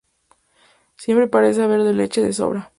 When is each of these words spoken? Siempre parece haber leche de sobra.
Siempre 0.97 1.27
parece 1.27 1.61
haber 1.61 1.81
leche 1.81 2.23
de 2.23 2.33
sobra. 2.33 2.69